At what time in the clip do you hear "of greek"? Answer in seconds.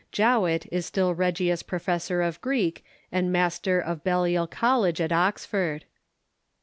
2.23-2.83